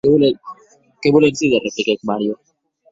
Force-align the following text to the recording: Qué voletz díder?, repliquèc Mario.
Qué 1.01 1.09
voletz 1.15 1.37
díder?, 1.41 1.61
repliquèc 1.65 1.99
Mario. 2.09 2.33